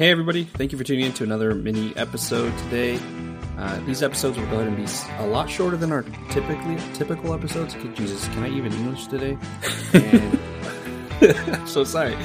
Hey, 0.00 0.10
everybody. 0.10 0.44
Thank 0.44 0.72
you 0.72 0.78
for 0.78 0.84
tuning 0.84 1.04
in 1.04 1.12
to 1.12 1.24
another 1.24 1.54
mini 1.54 1.94
episode 1.94 2.56
today. 2.56 2.98
Uh, 3.58 3.78
these 3.80 4.02
episodes 4.02 4.38
will 4.38 4.46
go 4.46 4.54
ahead 4.54 4.68
and 4.68 4.74
be 4.74 4.86
a 5.18 5.26
lot 5.26 5.50
shorter 5.50 5.76
than 5.76 5.92
our 5.92 6.04
typically 6.30 6.78
typical 6.94 7.34
episodes. 7.34 7.74
Jesus, 7.94 8.26
can 8.28 8.44
I 8.44 8.48
even 8.48 8.72
English 8.72 9.08
today? 9.08 9.36
And 11.20 11.68
so 11.68 11.84
sorry, 11.84 12.16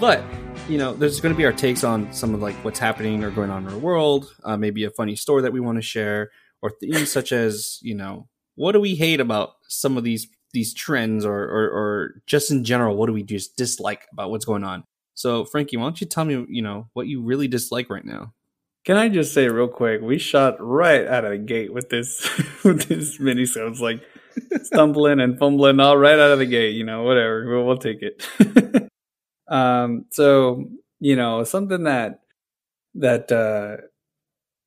but 0.00 0.24
you 0.68 0.76
know, 0.76 0.92
there's 0.92 1.20
going 1.20 1.32
to 1.32 1.38
be 1.38 1.44
our 1.44 1.52
takes 1.52 1.84
on 1.84 2.12
some 2.12 2.34
of 2.34 2.42
like 2.42 2.56
what's 2.64 2.80
happening 2.80 3.22
or 3.22 3.30
going 3.30 3.50
on 3.52 3.64
in 3.64 3.72
our 3.72 3.78
world. 3.78 4.34
Uh, 4.42 4.56
maybe 4.56 4.82
a 4.82 4.90
funny 4.90 5.14
story 5.14 5.42
that 5.42 5.52
we 5.52 5.60
want 5.60 5.78
to 5.78 5.82
share, 5.82 6.32
or 6.62 6.72
themes 6.80 7.12
such 7.12 7.30
as 7.30 7.78
you 7.80 7.94
know, 7.94 8.26
what 8.56 8.72
do 8.72 8.80
we 8.80 8.96
hate 8.96 9.20
about 9.20 9.50
some 9.68 9.96
of 9.96 10.02
these 10.02 10.26
these 10.52 10.74
trends, 10.74 11.24
or 11.24 11.44
or, 11.44 11.70
or 11.70 12.22
just 12.26 12.50
in 12.50 12.64
general, 12.64 12.96
what 12.96 13.06
do 13.06 13.12
we 13.12 13.22
just 13.22 13.56
dislike 13.56 14.08
about 14.12 14.32
what's 14.32 14.44
going 14.44 14.64
on? 14.64 14.82
So, 15.20 15.44
Frankie, 15.44 15.76
why 15.76 15.82
don't 15.82 16.00
you 16.00 16.06
tell 16.06 16.24
me, 16.24 16.46
you 16.48 16.62
know, 16.62 16.88
what 16.94 17.06
you 17.06 17.22
really 17.22 17.46
dislike 17.46 17.90
right 17.90 18.04
now? 18.04 18.32
Can 18.86 18.96
I 18.96 19.10
just 19.10 19.34
say 19.34 19.48
real 19.48 19.68
quick, 19.68 20.00
we 20.00 20.16
shot 20.16 20.56
right 20.58 21.06
out 21.06 21.26
of 21.26 21.32
the 21.32 21.36
gate 21.36 21.74
with 21.74 21.90
this 21.90 22.26
with 22.64 22.88
this 22.88 23.20
mini 23.20 23.44
so 23.44 23.66
it's 23.66 23.80
like 23.80 24.02
stumbling 24.62 25.20
and 25.20 25.38
fumbling 25.38 25.78
all 25.78 25.98
right 25.98 26.18
out 26.18 26.30
of 26.30 26.38
the 26.38 26.46
gate, 26.46 26.74
you 26.74 26.84
know, 26.84 27.02
whatever. 27.02 27.44
We'll, 27.46 27.66
we'll 27.66 27.76
take 27.76 27.98
it. 28.00 28.90
um 29.48 30.06
so, 30.10 30.64
you 31.00 31.16
know, 31.16 31.44
something 31.44 31.84
that 31.84 32.20
that 32.94 33.30
uh 33.30 33.76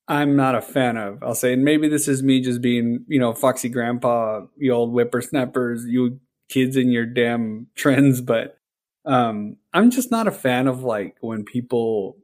I'm 0.07 0.35
not 0.35 0.53
a 0.53 0.61
fan 0.61 0.97
of. 0.97 1.23
I'll 1.23 1.33
say, 1.33 1.53
and 1.53 1.63
maybe 1.63 1.87
this 1.87 2.07
is 2.07 2.21
me 2.21 2.41
just 2.41 2.61
being, 2.61 3.05
you 3.07 3.19
know, 3.19 3.33
foxy 3.33 3.69
grandpa, 3.69 4.41
you 4.57 4.71
old 4.71 4.91
whippersnappers, 4.91 5.85
you 5.85 6.19
kids 6.49 6.77
in 6.77 6.91
your 6.91 7.07
damn 7.07 7.65
trends, 7.75 8.21
but 8.21 8.59
um 9.05 9.57
I'm 9.73 9.91
just 9.91 10.11
not 10.11 10.27
a 10.27 10.31
fan 10.31 10.67
of 10.67 10.83
like 10.83 11.17
when 11.21 11.43
people 11.43 12.17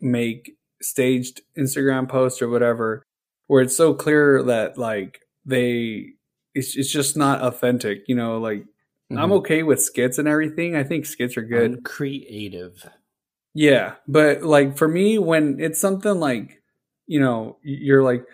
make 0.00 0.56
staged 0.80 1.42
Instagram 1.56 2.08
posts 2.08 2.40
or 2.40 2.48
whatever 2.48 3.02
where 3.46 3.62
it's 3.62 3.76
so 3.76 3.94
clear 3.94 4.42
that 4.44 4.78
like 4.78 5.20
they 5.44 6.12
it's 6.54 6.76
it's 6.76 6.90
just 6.90 7.16
not 7.16 7.40
authentic, 7.40 8.04
you 8.06 8.14
know, 8.14 8.38
like 8.38 8.60
mm-hmm. 8.60 9.18
I'm 9.18 9.32
okay 9.32 9.62
with 9.62 9.82
skits 9.82 10.18
and 10.18 10.28
everything. 10.28 10.76
I 10.76 10.84
think 10.84 11.06
skits 11.06 11.36
are 11.36 11.42
good. 11.42 11.84
Creative. 11.84 12.88
Yeah, 13.54 13.94
but 14.06 14.42
like 14.42 14.76
for 14.76 14.86
me 14.86 15.18
when 15.18 15.58
it's 15.58 15.80
something 15.80 16.20
like, 16.20 16.62
you 17.06 17.20
know, 17.20 17.58
you're 17.62 18.02
like 18.02 18.24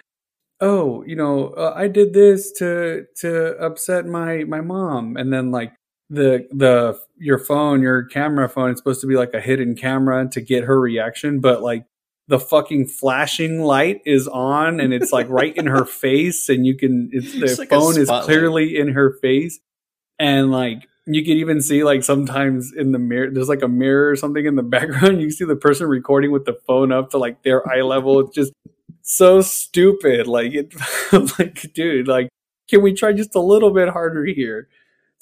oh, 0.60 1.04
you 1.04 1.16
know, 1.16 1.48
uh, 1.50 1.74
I 1.76 1.88
did 1.88 2.14
this 2.14 2.52
to 2.52 3.06
to 3.16 3.56
upset 3.58 4.06
my 4.06 4.44
my 4.44 4.60
mom 4.60 5.16
and 5.16 5.32
then 5.32 5.50
like 5.50 5.72
the 6.10 6.46
the 6.52 6.98
your 7.16 7.38
phone, 7.38 7.82
your 7.82 8.04
camera 8.04 8.48
phone, 8.48 8.70
it's 8.70 8.80
supposed 8.80 9.00
to 9.00 9.06
be 9.06 9.16
like 9.16 9.34
a 9.34 9.40
hidden 9.40 9.74
camera 9.74 10.28
to 10.30 10.40
get 10.40 10.64
her 10.64 10.80
reaction, 10.80 11.40
but 11.40 11.62
like 11.62 11.86
the 12.28 12.38
fucking 12.38 12.86
flashing 12.86 13.60
light 13.62 14.00
is 14.06 14.26
on 14.28 14.80
and 14.80 14.94
it's 14.94 15.12
like 15.12 15.28
right 15.28 15.54
in 15.56 15.66
her 15.66 15.84
face 15.84 16.48
and 16.48 16.64
you 16.64 16.76
can 16.76 17.10
it's 17.12 17.32
the 17.32 17.56
like 17.58 17.68
phone 17.68 17.98
is 17.98 18.08
clearly 18.08 18.76
in 18.76 18.88
her 18.88 19.12
face. 19.20 19.60
And 20.18 20.50
like 20.50 20.88
you 21.06 21.22
can 21.22 21.34
even 21.34 21.60
see 21.60 21.84
like 21.84 22.02
sometimes 22.02 22.72
in 22.74 22.92
the 22.92 22.98
mirror 22.98 23.30
there's 23.30 23.48
like 23.48 23.62
a 23.62 23.68
mirror 23.68 24.10
or 24.10 24.16
something 24.16 24.44
in 24.44 24.56
the 24.56 24.62
background. 24.76 25.20
You 25.20 25.30
see 25.30 25.44
the 25.44 25.56
person 25.56 25.86
recording 25.86 26.32
with 26.32 26.44
the 26.44 26.58
phone 26.66 26.92
up 26.92 27.10
to 27.10 27.18
like 27.18 27.42
their 27.42 27.66
eye 27.68 27.82
level. 27.82 28.20
It's 28.20 28.34
just 28.34 28.52
so 29.02 29.40
stupid. 29.40 30.26
Like 30.26 30.52
it 30.54 30.74
like 31.38 31.72
dude 31.74 32.08
like 32.08 32.28
can 32.68 32.82
we 32.82 32.94
try 32.94 33.12
just 33.12 33.34
a 33.34 33.40
little 33.40 33.70
bit 33.70 33.88
harder 33.88 34.24
here 34.24 34.68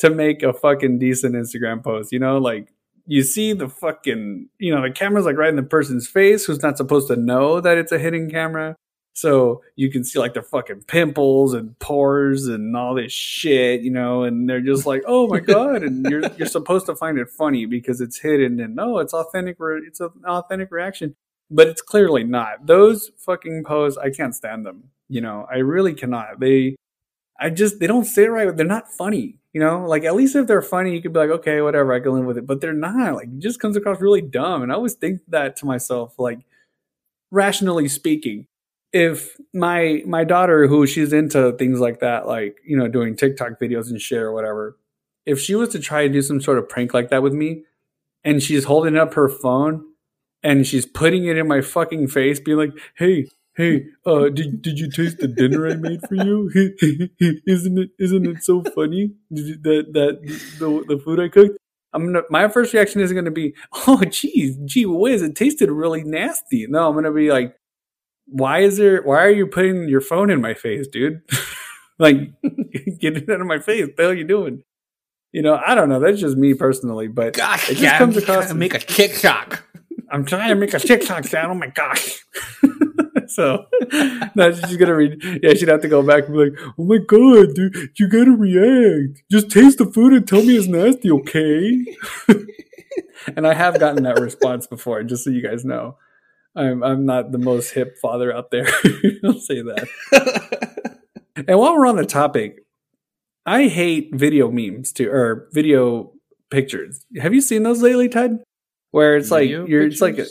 to 0.03 0.11
make 0.11 0.42
a 0.42 0.53
fucking 0.53 0.98
decent 0.98 1.36
Instagram 1.36 1.83
post. 1.83 2.11
You 2.12 2.19
know, 2.19 2.39
like 2.39 2.72
you 3.06 3.22
see 3.22 3.53
the 3.53 3.69
fucking, 3.69 4.48
you 4.58 4.75
know, 4.75 4.83
the 4.83 4.91
camera's 4.91 5.25
like 5.25 5.36
right 5.36 5.48
in 5.48 5.55
the 5.55 5.62
person's 5.62 6.08
face 6.08 6.45
who's 6.45 6.61
not 6.61 6.77
supposed 6.77 7.07
to 7.07 7.14
know 7.14 7.61
that 7.61 7.79
it's 7.79 7.92
a 7.92 8.01
hidden 8.01 8.29
camera. 8.29 8.74
So 9.13 9.63
you 9.77 9.92
can 9.92 10.02
see 10.02 10.18
like 10.18 10.35
their 10.35 10.42
fucking 10.42 10.85
pimples 10.89 11.55
and 11.55 11.79
pores 11.79 12.48
and 12.48 12.77
all 12.77 12.96
this 12.96 13.13
shit, 13.13 13.83
you 13.83 13.92
know, 13.92 14.24
and 14.24 14.48
they're 14.48 14.61
just 14.61 14.86
like, 14.86 15.02
"Oh 15.07 15.29
my 15.29 15.39
god!" 15.55 15.85
And 15.85 16.05
you're 16.07 16.23
you're 16.36 16.48
supposed 16.48 16.86
to 16.86 16.96
find 16.96 17.17
it 17.19 17.29
funny 17.29 17.67
because 17.67 18.01
it's 18.01 18.19
hidden 18.19 18.58
and 18.58 18.74
no, 18.74 18.98
it's 18.98 19.14
authentic. 19.14 19.57
Re- 19.61 19.83
it's 19.86 20.01
an 20.01 20.11
authentic 20.27 20.73
reaction, 20.73 21.14
but 21.48 21.69
it's 21.69 21.83
clearly 21.83 22.24
not. 22.24 22.67
Those 22.67 23.13
fucking 23.19 23.63
posts, 23.64 23.98
I 23.98 24.11
can't 24.11 24.34
stand 24.34 24.67
them. 24.67 24.84
You 25.08 25.20
know, 25.20 25.46
I 25.48 25.58
really 25.58 25.95
cannot. 25.95 26.40
They, 26.40 26.74
I 27.41 27.51
just 27.51 27.81
they 27.81 27.87
don't 27.87 28.05
sit 28.05 28.31
right. 28.31 28.55
They're 28.57 28.67
not 28.67 28.93
funny. 28.93 29.39
You 29.53 29.61
know, 29.61 29.87
like 29.87 30.05
at 30.05 30.15
least 30.15 30.37
if 30.37 30.47
they're 30.47 30.63
funny, 30.63 30.95
you 30.95 31.03
could 31.03 31.13
be 31.13 31.19
like, 31.20 31.31
okay, 31.31 31.61
whatever, 31.61 31.93
I 31.93 32.01
can 32.01 32.13
live 32.13 32.25
with 32.25 32.39
it. 32.39 32.47
But 32.47 32.61
they're 32.61 32.73
not. 32.73 33.15
Like, 33.15 33.29
it 33.29 33.39
just 33.39 33.61
comes 33.61 33.77
across 33.77 34.01
really 34.01 34.23
dumb. 34.23 34.63
And 34.63 34.73
I 34.73 34.77
always 34.77 34.95
think 34.95 35.20
that 35.29 35.57
to 35.57 35.67
myself, 35.67 36.15
like, 36.19 36.39
rationally 37.31 37.89
speaking, 37.89 38.47
if 38.93 39.37
my 39.55 40.03
my 40.07 40.25
daughter, 40.25 40.67
who 40.67 40.87
she's 40.87 41.13
into 41.13 41.53
things 41.59 41.81
like 41.81 42.01
that, 42.01 42.27
like 42.27 42.59
you 42.67 42.77
know, 42.77 42.89
doing 42.89 43.17
TikTok 43.17 43.61
videos 43.61 43.91
and 43.91 44.01
shit 44.01 44.19
or 44.19 44.33
whatever, 44.33 44.79
if 45.27 45.41
she 45.41 45.55
was 45.55 45.70
to 45.70 45.81
try 45.81 46.07
to 46.07 46.13
do 46.13 46.23
some 46.23 46.41
sort 46.41 46.59
of 46.59 46.69
prank 46.69 46.95
like 46.95 47.11
that 47.11 47.23
with 47.23 47.33
me, 47.35 47.64
and 48.25 48.43
she's 48.43 48.64
holding 48.64 48.97
up 48.97 49.14
her 49.14 49.29
phone 49.29 49.85
and 50.43 50.67
she's 50.67 50.87
putting 50.87 51.25
it 51.27 51.39
in 51.39 51.49
my 51.49 51.61
fucking 51.61 52.09
face, 52.09 52.41
being 52.41 52.59
like, 52.59 52.73
"Hey, 52.97 53.29
hey, 53.57 53.85
uh, 54.07 54.29
did 54.29 54.63
did 54.63 54.79
you 54.79 54.90
taste 54.90 55.18
the 55.18 55.29
dinner 55.29 55.68
I 55.68 55.77
made 55.77 56.01
for 56.08 56.14
you? 56.14 56.51
isn't 57.46 57.79
it 57.79 57.90
isn't 57.98 58.27
it 58.27 58.42
so 58.42 58.63
funny 58.74 59.13
that 59.30 59.86
that 59.92 60.20
the 60.58 60.85
the 60.89 60.98
food 61.02 61.20
I 61.20 61.29
cooked? 61.29 61.58
I'm 61.92 62.07
gonna 62.07 62.23
my 62.30 62.48
first 62.48 62.73
reaction 62.73 63.01
isn't 63.01 63.17
gonna 63.17 63.30
be, 63.30 63.55
oh 63.86 64.02
geez, 64.05 64.57
gee 64.64 64.86
whiz, 64.86 65.23
it 65.23 65.36
tasted 65.36 65.70
really 65.70 66.02
nasty. 66.02 66.67
No, 66.67 66.89
I'm 66.89 66.95
gonna 66.95 67.13
be 67.13 67.30
like, 67.30 67.55
why 68.27 68.61
is 68.61 68.79
there 68.79 69.02
why 69.02 69.23
are 69.23 69.30
you 69.30 69.46
putting 69.46 69.89
your 69.89 70.01
phone 70.01 70.30
in 70.30 70.40
my 70.40 70.55
face, 70.55 70.86
dude? 70.89 71.23
like 71.98 72.17
get 73.01 73.17
it 73.17 73.29
out 73.29 73.40
of 73.40 73.46
my 73.46 73.58
face. 73.58 73.86
What 73.86 73.96
the 73.96 74.02
hell 74.02 74.13
are 74.13 74.14
you 74.14 74.24
doing? 74.24 74.63
You 75.33 75.40
know, 75.42 75.61
I 75.67 75.74
don't 75.74 75.89
know. 75.89 75.98
That's 75.98 76.20
just 76.20 76.36
me 76.36 76.55
personally, 76.55 77.08
but 77.08 77.34
gosh, 77.34 77.70
it 77.70 77.74
just 77.74 77.83
yeah, 77.83 77.98
comes 77.98 78.17
across 78.17 78.48
to 78.48 78.55
make 78.55 78.74
a 78.74 78.79
TikTok. 78.79 79.64
I'm 80.11 80.27
trying 80.27 80.51
to 80.51 80.55
make 80.55 80.74
a 80.74 80.79
TikTok 80.79 81.24
sound. 81.24 81.52
Oh 81.52 81.55
my 81.55 81.69
gosh. 81.69 82.23
so 83.30 83.66
now 84.34 84.52
she's 84.52 84.77
gonna 84.77 84.94
read. 84.94 85.22
Yeah, 85.42 85.55
she'd 85.55 85.68
have 85.68 85.83
to 85.83 85.88
go 85.88 86.02
back 86.02 86.27
and 86.27 86.34
be 86.34 86.50
like, 86.50 86.58
"Oh 86.78 86.84
my 86.84 86.98
god, 86.98 87.55
dude, 87.55 87.90
you 87.98 88.08
gotta 88.08 88.33
react. 88.33 89.22
Just 89.30 89.50
taste 89.50 89.78
the 89.78 89.86
food 89.86 90.12
and 90.12 90.27
tell 90.27 90.42
me 90.42 90.56
it's 90.56 90.66
nasty, 90.66 91.10
okay?" 91.10 91.84
and 93.36 93.46
I 93.46 93.55
have 93.55 93.78
gotten 93.78 94.02
that 94.05 94.20
response 94.20 94.66
before, 94.66 95.02
just 95.02 95.24
so 95.24 95.30
you 95.30 95.42
guys 95.42 95.64
know. 95.64 95.96
I'm 96.55 96.83
I'm 96.83 97.06
not 97.06 97.33
the 97.33 97.38
most 97.38 97.72
hip 97.72 97.96
father 98.00 98.34
out 98.34 98.50
there. 98.50 98.66
I'll 99.24 99.34
say 99.34 99.62
that. 99.62 99.89
and 101.36 101.58
while 101.58 101.74
we're 101.77 101.86
on 101.86 101.96
the 101.96 102.04
topic, 102.04 102.64
I 103.46 103.68
hate 103.68 104.10
video 104.14 104.50
memes 104.50 104.92
too, 104.92 105.10
or 105.10 105.48
video 105.52 106.12
pictures. 106.50 107.04
Have 107.20 107.34
you 107.34 107.40
seen 107.40 107.62
those 107.62 107.83
lately, 107.83 108.08
Ted? 108.08 108.42
Where 108.90 109.16
it's 109.16 109.30
video 109.30 109.60
like 109.62 109.70
you're, 109.70 109.83
pictures? 109.84 109.94
it's 109.94 110.02
like 110.02 110.18
a, 110.18 110.27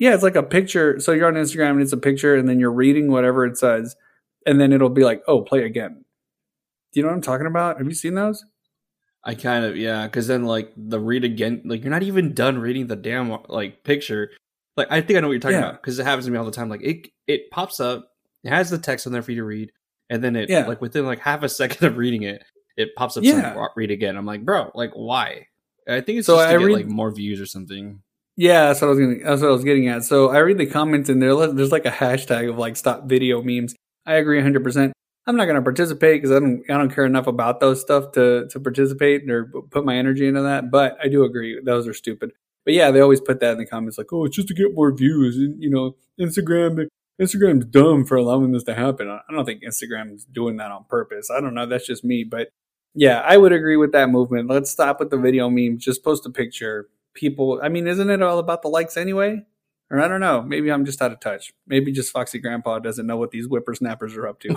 yeah, 0.00 0.14
it's 0.14 0.22
like 0.22 0.34
a 0.34 0.42
picture. 0.42 0.98
So 0.98 1.12
you're 1.12 1.28
on 1.28 1.34
Instagram 1.34 1.72
and 1.72 1.82
it's 1.82 1.92
a 1.92 1.98
picture, 1.98 2.34
and 2.34 2.48
then 2.48 2.58
you're 2.58 2.72
reading 2.72 3.12
whatever 3.12 3.44
it 3.44 3.58
says, 3.58 3.94
and 4.46 4.58
then 4.58 4.72
it'll 4.72 4.88
be 4.88 5.04
like, 5.04 5.22
"Oh, 5.28 5.42
play 5.42 5.62
again." 5.62 6.04
Do 6.92 6.98
you 6.98 7.02
know 7.02 7.10
what 7.10 7.16
I'm 7.16 7.22
talking 7.22 7.46
about? 7.46 7.76
Have 7.76 7.86
you 7.86 7.94
seen 7.94 8.14
those? 8.14 8.44
I 9.22 9.34
kind 9.34 9.66
of 9.66 9.76
yeah, 9.76 10.06
because 10.06 10.26
then 10.26 10.46
like 10.46 10.72
the 10.74 10.98
read 10.98 11.22
again, 11.24 11.60
like 11.66 11.82
you're 11.82 11.90
not 11.90 12.02
even 12.02 12.32
done 12.32 12.58
reading 12.58 12.86
the 12.86 12.96
damn 12.96 13.36
like 13.48 13.84
picture. 13.84 14.30
Like 14.74 14.88
I 14.90 15.02
think 15.02 15.18
I 15.18 15.20
know 15.20 15.28
what 15.28 15.32
you're 15.32 15.40
talking 15.40 15.58
yeah. 15.58 15.68
about 15.68 15.82
because 15.82 15.98
it 15.98 16.04
happens 16.04 16.24
to 16.24 16.30
me 16.30 16.38
all 16.38 16.46
the 16.46 16.50
time. 16.50 16.70
Like 16.70 16.82
it 16.82 17.08
it 17.26 17.50
pops 17.50 17.78
up, 17.78 18.08
it 18.42 18.48
has 18.48 18.70
the 18.70 18.78
text 18.78 19.06
on 19.06 19.12
there 19.12 19.20
for 19.20 19.32
you 19.32 19.42
to 19.42 19.44
read, 19.44 19.70
and 20.08 20.24
then 20.24 20.34
it 20.34 20.48
yeah. 20.48 20.66
like 20.66 20.80
within 20.80 21.04
like 21.04 21.20
half 21.20 21.42
a 21.42 21.48
second 21.50 21.86
of 21.86 21.98
reading 21.98 22.22
it, 22.22 22.42
it 22.78 22.94
pops 22.96 23.18
up. 23.18 23.22
Yeah, 23.22 23.66
read 23.76 23.90
again. 23.90 24.16
I'm 24.16 24.24
like, 24.24 24.46
bro, 24.46 24.70
like 24.74 24.92
why? 24.94 25.48
I 25.86 26.00
think 26.00 26.20
it's 26.20 26.26
so 26.26 26.36
just 26.36 26.48
to 26.48 26.54
I 26.54 26.58
get 26.58 26.64
read, 26.64 26.76
like 26.76 26.86
more 26.86 27.12
views 27.12 27.38
or 27.38 27.46
something. 27.46 28.00
Yeah, 28.40 28.68
that's 28.68 28.80
what 28.80 28.86
I 28.86 28.90
was 28.90 28.98
gonna. 28.98 29.16
That's 29.22 29.42
what 29.42 29.50
I 29.50 29.52
was 29.52 29.64
getting 29.64 29.88
at. 29.88 30.02
So 30.02 30.30
I 30.30 30.38
read 30.38 30.56
the 30.56 30.64
comments 30.64 31.10
and 31.10 31.20
there, 31.20 31.36
there's 31.48 31.72
like 31.72 31.84
a 31.84 31.90
hashtag 31.90 32.48
of 32.48 32.56
like 32.56 32.74
stop 32.74 33.04
video 33.04 33.42
memes. 33.42 33.74
I 34.06 34.14
agree 34.14 34.38
100. 34.38 34.64
percent 34.64 34.94
I'm 35.26 35.36
not 35.36 35.44
gonna 35.44 35.60
participate 35.60 36.22
because 36.22 36.34
I 36.34 36.40
don't. 36.40 36.62
I 36.70 36.78
don't 36.78 36.88
care 36.88 37.04
enough 37.04 37.26
about 37.26 37.60
those 37.60 37.82
stuff 37.82 38.12
to 38.12 38.48
to 38.48 38.58
participate 38.58 39.30
or 39.30 39.52
put 39.70 39.84
my 39.84 39.94
energy 39.94 40.26
into 40.26 40.40
that. 40.40 40.70
But 40.70 40.96
I 41.04 41.08
do 41.08 41.22
agree 41.22 41.60
those 41.62 41.86
are 41.86 41.92
stupid. 41.92 42.32
But 42.64 42.72
yeah, 42.72 42.90
they 42.90 43.00
always 43.00 43.20
put 43.20 43.40
that 43.40 43.52
in 43.52 43.58
the 43.58 43.66
comments 43.66 43.98
like, 43.98 44.10
oh, 44.10 44.24
it's 44.24 44.36
just 44.36 44.48
to 44.48 44.54
get 44.54 44.74
more 44.74 44.90
views. 44.90 45.36
And, 45.36 45.62
you 45.62 45.68
know, 45.68 45.96
Instagram. 46.18 46.88
Instagram's 47.20 47.66
dumb 47.66 48.06
for 48.06 48.16
allowing 48.16 48.52
this 48.52 48.64
to 48.64 48.74
happen. 48.74 49.10
I 49.10 49.20
don't 49.30 49.44
think 49.44 49.62
Instagram's 49.62 50.24
doing 50.24 50.56
that 50.56 50.70
on 50.70 50.84
purpose. 50.88 51.30
I 51.30 51.42
don't 51.42 51.52
know. 51.52 51.66
That's 51.66 51.86
just 51.86 52.04
me. 52.04 52.24
But 52.24 52.48
yeah, 52.94 53.20
I 53.20 53.36
would 53.36 53.52
agree 53.52 53.76
with 53.76 53.92
that 53.92 54.08
movement. 54.08 54.48
Let's 54.48 54.70
stop 54.70 54.98
with 54.98 55.10
the 55.10 55.18
video 55.18 55.50
memes. 55.50 55.84
Just 55.84 56.02
post 56.02 56.24
a 56.24 56.30
picture 56.30 56.88
people. 57.20 57.60
I 57.62 57.68
mean, 57.68 57.86
isn't 57.86 58.08
it 58.08 58.22
all 58.22 58.38
about 58.38 58.62
the 58.62 58.68
likes 58.68 58.96
anyway? 58.96 59.44
Or 59.90 60.00
I 60.00 60.08
don't 60.08 60.20
know. 60.20 60.40
Maybe 60.42 60.72
I'm 60.72 60.84
just 60.84 61.02
out 61.02 61.12
of 61.12 61.20
touch. 61.20 61.52
Maybe 61.66 61.92
just 61.92 62.12
Foxy 62.12 62.38
Grandpa 62.38 62.78
doesn't 62.78 63.06
know 63.06 63.16
what 63.16 63.30
these 63.30 63.46
whippersnappers 63.46 64.16
are 64.16 64.26
up 64.26 64.40
to. 64.40 64.56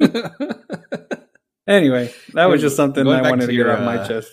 anyway, 1.66 2.12
that 2.34 2.46
was 2.46 2.60
just 2.60 2.76
something 2.76 3.06
I 3.06 3.22
wanted 3.22 3.46
to, 3.46 3.52
get 3.52 3.68
off 3.68 3.80
my 3.80 3.98
uh, 3.98 4.08
chest. 4.08 4.32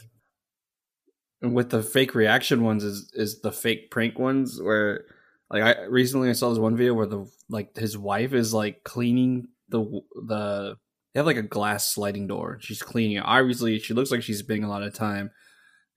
With 1.42 1.70
the 1.70 1.82
fake 1.82 2.16
reaction 2.16 2.64
ones, 2.64 2.84
is 2.84 3.12
is 3.14 3.42
the 3.42 3.52
fake 3.52 3.92
prank 3.92 4.20
ones 4.20 4.62
where 4.62 5.06
Like 5.50 5.64
I 5.64 5.84
recently 5.84 6.30
I 6.30 6.34
saw 6.34 6.50
this 6.50 6.60
one 6.60 6.76
video 6.76 6.94
where 6.96 7.06
the 7.06 7.30
like 7.48 7.78
his 7.78 7.98
wife 7.98 8.34
is 8.34 8.54
like 8.54 8.84
cleaning 8.84 9.48
the 9.70 10.02
the 10.28 10.76
they 11.14 11.20
have 11.20 11.28
like 11.28 11.38
a 11.38 11.44
glass 11.44 11.94
sliding 11.94 12.28
door. 12.28 12.58
She's 12.60 12.82
cleaning 12.82 13.18
it. 13.18 13.24
Obviously, 13.26 13.80
she 13.80 13.94
looks 13.94 14.12
like 14.12 14.24
she's 14.24 14.40
spending 14.40 14.64
a 14.64 14.70
lot 14.70 14.84
of 14.84 14.94
time. 14.94 15.32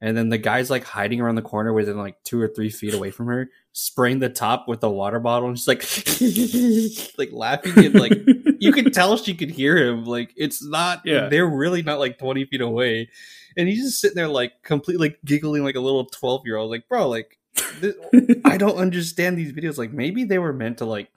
And 0.02 0.16
then 0.16 0.31
the 0.31 0.38
guy's 0.38 0.69
like 0.69 0.82
hiding 0.82 1.20
around 1.20 1.37
the 1.37 1.43
corner 1.43 1.72
within 1.72 1.96
like 1.96 2.20
two 2.25 2.40
or 2.40 2.49
three 2.49 2.70
feet 2.70 2.93
away 2.93 3.12
from 3.12 3.28
her, 3.28 3.49
spraying 3.70 4.19
the 4.19 4.28
top 4.28 4.66
with 4.66 4.82
a 4.82 4.90
water 4.90 5.20
bottle. 5.20 5.49
And 5.49 5.56
she's 5.56 5.69
like, 5.69 7.19
like 7.19 7.31
laughing 7.32 7.87
and 7.87 7.94
like 7.94 8.19
you 8.58 8.72
could 8.72 8.93
tell 8.94 9.16
she 9.16 9.32
could 9.32 9.52
hear 9.52 9.76
him. 9.76 10.04
Like 10.04 10.34
it's 10.37 10.60
not. 10.60 11.02
Yeah. 11.04 11.28
they're 11.28 11.46
really 11.46 11.82
not 11.82 12.00
like 12.00 12.19
twenty 12.19 12.44
feet 12.46 12.60
away, 12.60 13.10
and 13.56 13.69
he's 13.69 13.84
just 13.84 14.00
sitting 14.00 14.16
there 14.16 14.26
like 14.26 14.64
completely 14.64 15.10
like, 15.10 15.20
giggling 15.25 15.62
like 15.62 15.76
a 15.76 15.81
little 15.81 16.06
twelve 16.06 16.43
year 16.46 16.56
old. 16.56 16.72
Like 16.72 16.88
bro, 16.88 17.08
like 17.08 17.38
this, 17.78 17.94
I 18.44 18.56
don't 18.56 18.76
understand 18.78 19.38
these 19.38 19.52
videos. 19.52 19.78
Like 19.78 19.93
maybe 19.93 20.25
they 20.25 20.40
were 20.40 20.52
meant 20.52 20.78
to 20.78 20.84
like 20.84 21.12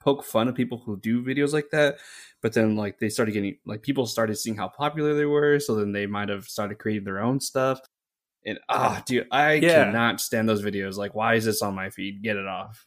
poke 0.00 0.24
fun 0.24 0.48
of 0.48 0.56
people 0.56 0.78
who 0.78 0.96
do 0.96 1.22
videos 1.22 1.52
like 1.52 1.70
that, 1.70 1.98
but 2.42 2.54
then 2.54 2.74
like 2.74 2.98
they 2.98 3.08
started 3.08 3.32
getting 3.32 3.58
like 3.66 3.82
people 3.82 4.04
started 4.04 4.36
seeing 4.36 4.56
how 4.56 4.66
popular 4.66 5.14
they 5.14 5.26
were, 5.26 5.60
so 5.60 5.76
then 5.76 5.92
they 5.92 6.06
might 6.06 6.28
have 6.28 6.46
started 6.46 6.78
creating 6.78 7.04
their 7.04 7.22
own 7.22 7.38
stuff. 7.38 7.78
And 8.46 8.58
ah, 8.68 9.02
dude, 9.04 9.26
I 9.30 9.54
Yeah. 9.54 9.84
cannot 9.86 10.20
stand 10.20 10.48
those 10.48 10.62
videos. 10.62 10.96
Like, 10.96 11.14
why 11.14 11.34
is 11.34 11.44
this 11.44 11.62
on 11.62 11.74
my 11.74 11.90
feed? 11.90 12.22
Get 12.22 12.36
it 12.36 12.46
off. 12.46 12.86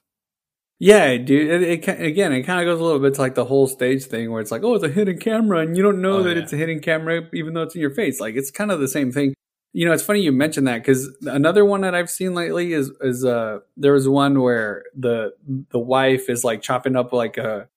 Yeah, 0.79 1.17
dude. 1.17 1.61
It, 1.61 1.83
it 1.89 2.01
again, 2.01 2.31
it 2.31 2.44
kind 2.44 2.61
of 2.61 2.65
goes 2.65 2.79
a 2.79 2.83
little 2.83 3.00
bit 3.00 3.15
to 3.15 3.21
like 3.21 3.35
the 3.35 3.44
whole 3.44 3.67
stage 3.67 4.06
thing 4.06 4.31
where 4.31 4.39
it's 4.39 4.51
like, 4.51 4.63
oh, 4.63 4.75
it's 4.75 4.83
a 4.85 4.89
hidden 4.89 5.19
camera, 5.19 5.59
and 5.59 5.75
you 5.75 5.83
don't 5.83 6.01
know 6.01 6.19
Oh, 6.19 6.23
that 6.23 6.38
yeah. 6.38 6.44
it's 6.44 6.53
a 6.53 6.57
hidden 6.57 6.79
camera 6.79 7.23
even 7.33 7.53
though 7.53 7.63
it's 7.63 7.75
in 7.75 7.81
your 7.81 7.94
face. 7.94 8.21
Like 8.21 8.35
it's 8.35 8.50
kind 8.51 8.71
of 8.71 8.79
the 8.79 8.88
same 8.88 9.11
thing. 9.11 9.33
You 9.73 9.85
know, 9.85 9.91
it's 9.91 10.01
funny 10.03 10.21
you 10.21 10.31
mentioned 10.31 10.67
that 10.67 10.77
because 10.77 11.13
another 11.23 11.63
one 11.65 11.81
that 11.81 11.94
I've 11.94 12.09
seen 12.09 12.33
lately 12.33 12.71
is 12.73 12.91
is 13.01 13.25
uh 13.25 13.59
there 13.75 13.91
was 13.94 14.07
one 14.07 14.41
where 14.41 14.85
the 14.97 15.33
the 15.71 15.77
wife 15.79 16.29
is 16.29 16.44
like 16.45 16.61
chopping 16.61 16.95
up 16.95 17.11
like 17.11 17.38
a 17.38 17.67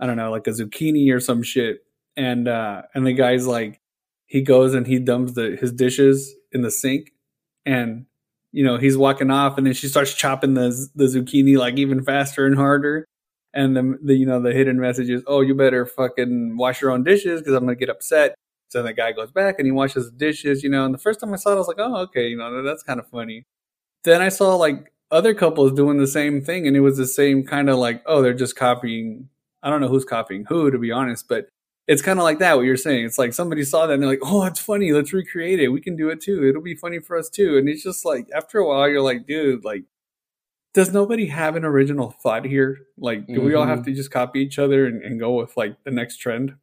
I 0.00 0.06
don't 0.06 0.16
know 0.16 0.30
like 0.30 0.46
a 0.46 0.50
zucchini 0.50 1.12
or 1.12 1.20
some 1.20 1.42
shit, 1.42 1.84
and 2.16 2.48
uh 2.48 2.82
and 2.94 3.06
the 3.06 3.12
guy's 3.12 3.46
like 3.46 3.80
he 4.24 4.40
goes 4.40 4.72
and 4.74 4.86
he 4.86 4.98
dumps 4.98 5.34
the 5.34 5.56
his 5.60 5.70
dishes 5.72 6.34
in 6.50 6.62
the 6.62 6.70
sink, 6.70 7.12
and 7.68 8.06
you 8.50 8.64
know 8.64 8.78
he's 8.78 8.96
walking 8.96 9.30
off 9.30 9.58
and 9.58 9.66
then 9.66 9.74
she 9.74 9.88
starts 9.88 10.14
chopping 10.14 10.54
the 10.54 10.88
the 10.94 11.04
zucchini 11.04 11.56
like 11.58 11.76
even 11.76 12.02
faster 12.02 12.46
and 12.46 12.56
harder. 12.56 13.04
And 13.54 13.76
the, 13.76 13.98
the 14.02 14.14
you 14.14 14.26
know 14.26 14.40
the 14.40 14.52
hidden 14.52 14.80
message 14.80 15.10
is 15.10 15.22
oh 15.26 15.42
you 15.42 15.54
better 15.54 15.84
fucking 15.86 16.56
wash 16.56 16.80
your 16.80 16.90
own 16.90 17.04
dishes 17.04 17.40
because 17.40 17.54
i'm 17.54 17.64
gonna 17.64 17.76
get 17.76 17.90
upset. 17.90 18.34
So 18.70 18.82
the 18.82 18.92
guy 18.92 19.12
goes 19.12 19.30
back 19.30 19.56
and 19.58 19.66
he 19.66 19.72
washes 19.72 20.10
the 20.10 20.16
dishes 20.16 20.62
you 20.62 20.70
know 20.70 20.84
and 20.84 20.94
the 20.94 20.98
first 20.98 21.20
time 21.20 21.32
i 21.32 21.36
saw 21.36 21.50
it 21.50 21.54
i 21.54 21.58
was 21.58 21.68
like 21.68 21.78
oh 21.78 21.96
okay 22.04 22.28
you 22.28 22.36
know 22.36 22.62
that's 22.62 22.82
kind 22.82 23.00
of 23.00 23.08
funny. 23.08 23.44
Then 24.04 24.22
i 24.22 24.28
saw 24.30 24.56
like 24.56 24.92
other 25.10 25.34
couples 25.34 25.72
doing 25.72 25.98
the 25.98 26.06
same 26.06 26.42
thing 26.42 26.66
and 26.66 26.76
it 26.76 26.80
was 26.80 26.96
the 26.96 27.06
same 27.06 27.44
kind 27.44 27.68
of 27.70 27.78
like 27.78 28.02
oh 28.06 28.22
they're 28.22 28.34
just 28.34 28.56
copying 28.56 29.28
i 29.62 29.70
don't 29.70 29.80
know 29.80 29.88
who's 29.88 30.04
copying 30.04 30.44
who 30.50 30.70
to 30.70 30.78
be 30.78 30.92
honest 30.92 31.26
but 31.28 31.48
it's 31.88 32.02
kind 32.02 32.18
of 32.20 32.22
like 32.22 32.38
that 32.38 32.54
what 32.56 32.66
you're 32.66 32.76
saying. 32.76 33.04
It's 33.06 33.18
like 33.18 33.32
somebody 33.32 33.64
saw 33.64 33.86
that 33.86 33.94
and 33.94 34.02
they're 34.02 34.10
like 34.10 34.20
oh 34.22 34.44
it's 34.44 34.60
funny 34.60 34.92
let's 34.92 35.12
recreate 35.12 35.58
it. 35.58 35.68
We 35.68 35.80
can 35.80 35.96
do 35.96 36.10
it 36.10 36.20
too. 36.20 36.46
It'll 36.46 36.62
be 36.62 36.74
funny 36.76 37.00
for 37.00 37.16
us 37.18 37.28
too. 37.28 37.56
And 37.58 37.68
it's 37.68 37.82
just 37.82 38.04
like 38.04 38.28
after 38.34 38.58
a 38.58 38.66
while 38.68 38.88
you're 38.88 39.00
like 39.02 39.26
dude 39.26 39.64
like 39.64 39.84
does 40.74 40.92
nobody 40.92 41.26
have 41.26 41.56
an 41.56 41.64
original 41.64 42.10
thought 42.22 42.44
here? 42.44 42.78
Like 42.98 43.26
do 43.26 43.40
we 43.40 43.54
all 43.54 43.66
have 43.66 43.80
Mhm. 43.80 43.84
to 43.86 43.94
just 43.94 44.10
copy 44.12 44.40
each 44.40 44.58
other 44.58 44.86
and, 44.86 45.02
and 45.02 45.18
go 45.18 45.32
with 45.32 45.56
like 45.56 45.82
the 45.84 45.90
next 45.90 46.18
trend? 46.18 46.54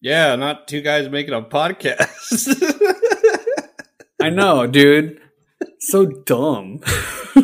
Yeah, 0.00 0.36
not 0.36 0.68
two 0.68 0.82
guys 0.82 1.08
making 1.08 1.32
a 1.32 1.40
podcast. 1.40 2.44
i 4.20 4.28
know 4.30 4.66
dude. 4.66 5.20
So 5.78 6.06
dumb. 6.06 6.80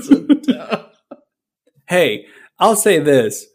So 0.03 0.21
dumb. 0.25 0.87
hey 1.89 2.27
i'll 2.59 2.77
say 2.77 2.99
this. 3.01 3.47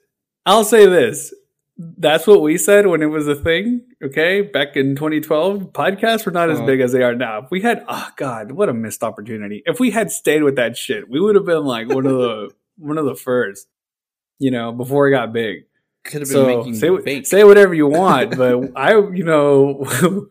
I'll 0.45 0.63
say 0.65 0.85
this 0.85 1.33
that's 1.77 2.25
what 2.25 2.41
we 2.41 2.57
said 2.57 2.87
when 2.87 3.01
it 3.01 3.07
was 3.07 3.27
a 3.27 3.35
thing 3.35 3.81
okay? 4.03 4.41
Back 4.41 4.77
in 4.77 4.95
2012 4.95 5.73
podcasts 5.73 6.25
were 6.25 6.31
not 6.31 6.49
as 6.49 6.57
Uh-huh. 6.59 6.65
big 6.67 6.79
as 6.79 6.91
they 6.93 7.03
are 7.03 7.15
now. 7.15 7.39
If 7.43 7.51
we 7.51 7.61
had 7.61 7.83
oh 7.87 8.07
god 8.15 8.51
what 8.53 8.69
a 8.69 8.73
missed 8.73 9.03
opportunity. 9.03 9.61
If 9.65 9.79
we 9.79 9.91
had 9.91 10.09
stayed 10.11 10.43
with 10.43 10.55
that 10.55 10.77
shit 10.77 11.09
we 11.09 11.19
would 11.19 11.35
have 11.35 11.45
been 11.45 11.65
like 11.65 11.89
one 11.89 12.05
of 12.05 12.13
the 12.17 12.49
one 12.77 12.97
of 12.97 13.05
the 13.05 13.15
first 13.15 13.67
you 14.39 14.51
know 14.51 14.71
before 14.71 15.07
it 15.07 15.11
got 15.11 15.33
big. 15.33 15.65
Could 16.05 16.21
have 16.21 16.29
been 16.29 16.45
making 16.45 16.75
say, 16.75 16.97
fake. 17.01 17.25
say 17.25 17.43
whatever 17.43 17.73
you 17.73 17.87
want 17.87 18.37
but 18.37 18.71
i 18.77 18.91
you 18.91 19.23
know 19.23 19.85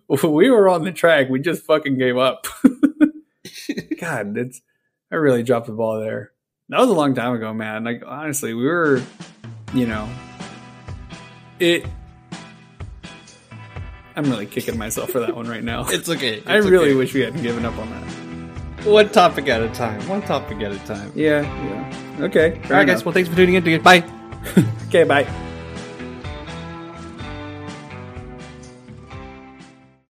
we 0.23 0.49
were 0.51 0.69
on 0.69 0.85
the 0.85 0.93
track. 0.93 1.29
We 1.29 1.41
just 1.41 1.65
fucking 1.65 1.99
gave 1.99 2.17
up. 2.17 2.47
God 4.01 4.37
it's 4.37 4.61
i 5.13 5.17
really 5.17 5.43
dropped 5.43 5.67
the 5.67 5.73
ball 5.73 6.01
there. 6.01 6.33
That 6.71 6.81
was 6.81 6.89
a 6.89 6.95
long 6.95 7.15
time 7.15 7.35
ago 7.35 7.53
man. 7.53 7.85
Like 7.85 8.03
honestly 8.07 8.55
we 8.55 8.65
were 8.65 9.03
you 9.75 9.87
know 9.87 10.09
it 11.61 11.87
i'm 14.17 14.31
really 14.31 14.47
kicking 14.47 14.79
myself 14.79 15.11
for 15.11 15.21
that 15.21 15.35
one 15.35 15.49
right 15.49 15.65
now 15.65 15.85
it's 15.89 16.09
okay. 16.09 16.43
i 16.47 16.57
really 16.57 16.91
okay. 16.91 16.95
wish 16.95 17.15
we 17.15 17.21
hadn't 17.21 17.43
given 17.43 17.65
up 17.65 17.77
on 17.79 17.91
that 17.91 18.25
one 18.85 19.09
topic 19.09 19.49
at 19.49 19.63
a 19.63 19.71
time. 19.71 20.07
One 20.09 20.21
topic 20.21 20.61
at 20.61 20.71
a 20.73 20.79
time. 20.81 21.11
yeah 21.15 21.41
yeah 21.41 22.25
okay 22.25 22.61
All 22.65 22.71
right, 22.71 22.87
guys. 22.87 23.03
Well, 23.03 23.15
thanks 23.15 23.31
for 23.31 23.35
tuning 23.35 23.55
in. 23.55 23.83
Bye. 23.83 24.05
okay 24.89 25.05
bye 25.05 25.27